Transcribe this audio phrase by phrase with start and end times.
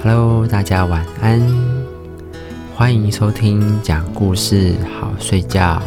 [0.00, 1.42] Hello，大家晚安，
[2.72, 5.82] 欢迎收听讲故事好睡觉，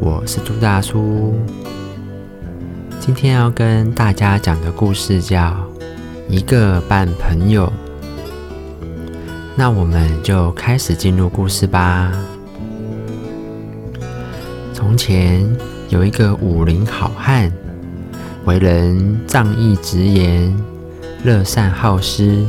[0.00, 1.38] 我是朱大叔。
[2.98, 5.50] 今天要跟大家讲的故事叫
[6.30, 7.70] 《一个半朋友》，
[9.54, 12.10] 那我们就开始进入故事吧。
[14.72, 15.46] 从前
[15.90, 17.52] 有一个武林好汉，
[18.46, 20.56] 为人仗义直言，
[21.24, 22.42] 乐善好施。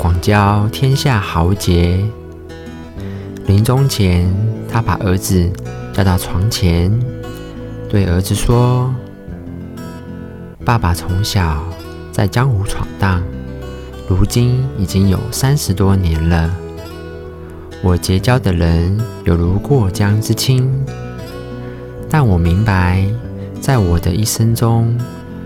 [0.00, 2.02] 广交天下豪杰。
[3.44, 4.34] 临终前，
[4.66, 5.46] 他把儿子
[5.92, 6.90] 叫到床前，
[7.86, 8.94] 对儿子说
[10.64, 11.62] ：“爸爸从小
[12.10, 13.22] 在江湖闯荡，
[14.08, 16.50] 如今已经有三十多年了。
[17.82, 20.66] 我结交的人有如过江之青，
[22.08, 23.04] 但我明白，
[23.60, 24.96] 在我的一生中，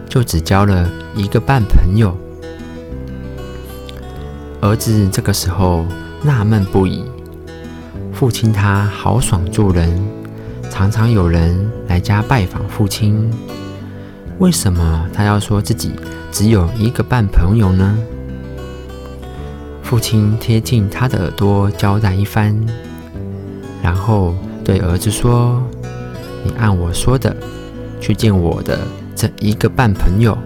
[0.09, 2.17] 就只交了一个半朋友。”
[4.65, 5.85] 儿子这个时候
[6.23, 7.05] 纳闷不已，
[8.15, 9.93] 父亲他豪爽助人，
[10.71, 13.31] 常常有人来家拜访父亲，
[14.39, 15.93] 为什么他要说自己
[16.33, 17.95] 只有一个半朋友呢？
[19.83, 22.59] 父亲贴近他的耳朵交代一番，
[23.83, 25.63] 然后对儿子说
[26.43, 27.37] ：“你按我说的
[28.01, 28.81] 去见我的
[29.15, 30.39] 这一个半朋友，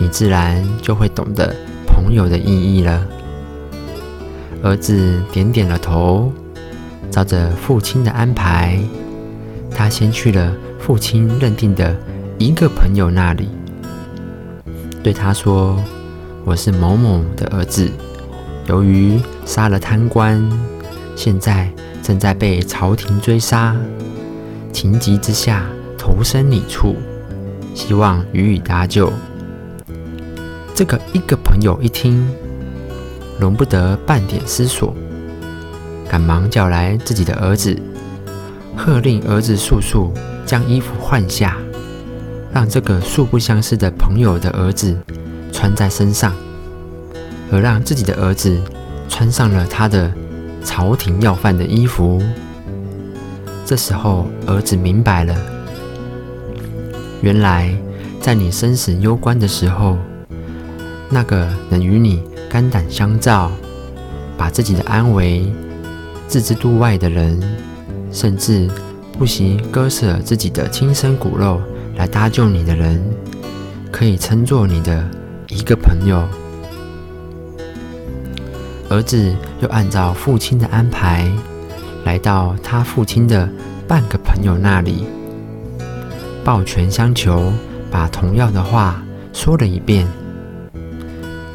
[0.00, 1.54] 你自然就会懂得
[1.86, 3.06] 朋友的意义了。”
[4.62, 6.30] 儿子点点了头，
[7.10, 8.78] 照着父亲的安排，
[9.70, 11.96] 他先去了父亲认定的
[12.38, 13.48] 一个朋友那里，
[15.02, 15.82] 对他说
[16.44, 17.90] ：“我是某某的儿子，
[18.66, 20.46] 由于杀了贪官，
[21.16, 21.70] 现在
[22.02, 23.74] 正在被朝廷追杀，
[24.72, 25.64] 情急之下
[25.96, 26.96] 投身你处，
[27.74, 29.10] 希望予以搭救。”
[30.76, 32.28] 这个一个朋友一听。
[33.40, 34.94] 容不得半点思索，
[36.08, 37.76] 赶忙叫来自己的儿子，
[38.76, 40.12] 喝令儿子速速
[40.44, 41.56] 将衣服换下，
[42.52, 44.96] 让这个素不相识的朋友的儿子
[45.50, 46.34] 穿在身上，
[47.50, 48.60] 而让自己的儿子
[49.08, 50.12] 穿上了他的
[50.62, 52.22] 朝廷要饭的衣服。
[53.64, 55.34] 这时候，儿子明白了，
[57.22, 57.74] 原来
[58.20, 59.96] 在你生死攸关的时候，
[61.08, 62.22] 那个能与你。
[62.50, 63.48] 肝胆相照，
[64.36, 65.46] 把自己的安危
[66.28, 67.40] 置之度外的人，
[68.10, 68.68] 甚至
[69.16, 71.60] 不惜割舍自己的亲生骨肉
[71.94, 73.00] 来搭救你的人，
[73.92, 75.08] 可以称作你的
[75.48, 76.26] 一个朋友。
[78.88, 81.30] 儿子又按照父亲的安排，
[82.04, 83.48] 来到他父亲的
[83.86, 85.06] 半个朋友那里，
[86.44, 87.52] 抱拳相求，
[87.92, 89.00] 把同样的话
[89.32, 90.04] 说了一遍。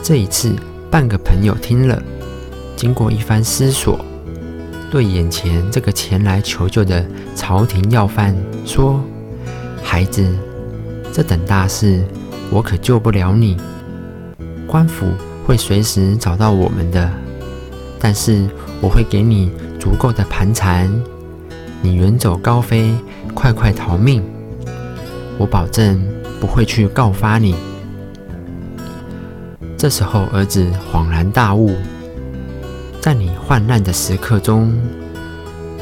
[0.01, 0.55] 这一次。
[0.95, 2.01] 半个朋友听了，
[2.77, 3.99] 经过一番思索，
[4.89, 8.33] 对眼前这个前来求救的朝廷要犯
[8.65, 9.03] 说
[9.83, 10.25] ：“孩子，
[11.11, 12.01] 这等大事
[12.49, 13.57] 我可救不了你，
[14.65, 15.05] 官府
[15.45, 17.11] 会随时找到我们的。
[17.99, 18.47] 但是
[18.79, 20.89] 我会给你足够的盘缠，
[21.81, 22.95] 你远走高飞，
[23.33, 24.23] 快快逃命，
[25.37, 26.01] 我保证
[26.39, 27.53] 不会去告发你。”
[29.85, 31.75] 这时候，儿子恍然大悟，
[32.99, 34.73] 在你患难的时刻中，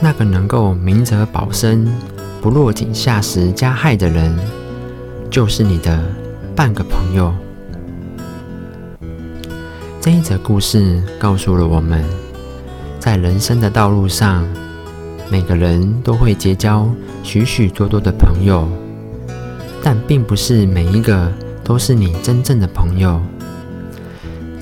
[0.01, 1.87] 那个能够明哲保身、
[2.41, 4.37] 不落井下石加害的人，
[5.29, 6.03] 就是你的
[6.53, 7.33] 半个朋友。
[10.01, 12.03] 这一则故事告诉了我们，
[12.99, 14.45] 在人生的道路上，
[15.31, 16.89] 每个人都会结交
[17.23, 18.67] 许许多多的朋友，
[19.81, 21.31] 但并不是每一个
[21.63, 23.21] 都是你真正的朋友。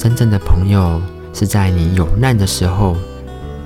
[0.01, 0.99] 真正的朋友
[1.31, 2.97] 是在你有难的时候，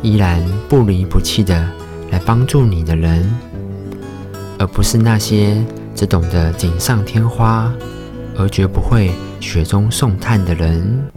[0.02, 1.66] 依然不离不弃的
[2.12, 3.34] 来帮助你的人，
[4.60, 5.56] 而不是那些
[5.96, 7.74] 只懂得锦上添花，
[8.38, 11.10] 而绝不会雪中送炭的人。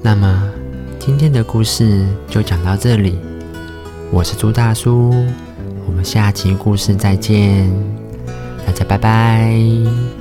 [0.00, 0.50] 那么，
[0.98, 3.18] 今天的故事就讲到这里。
[4.10, 5.10] 我是朱大叔，
[5.86, 7.70] 我们下集故事再见，
[8.66, 10.19] 大家拜拜。